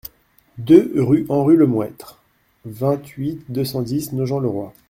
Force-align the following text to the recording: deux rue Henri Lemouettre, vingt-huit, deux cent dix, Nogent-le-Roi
deux 0.57 0.91
rue 0.95 1.27
Henri 1.29 1.55
Lemouettre, 1.55 2.19
vingt-huit, 2.65 3.43
deux 3.49 3.63
cent 3.65 3.83
dix, 3.83 4.13
Nogent-le-Roi 4.13 4.73